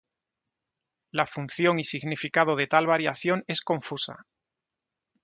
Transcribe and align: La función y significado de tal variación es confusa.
La 1.11 1.27
función 1.27 1.77
y 1.77 1.83
significado 1.83 2.55
de 2.55 2.65
tal 2.65 2.87
variación 2.87 3.43
es 3.45 3.61
confusa. 3.61 4.25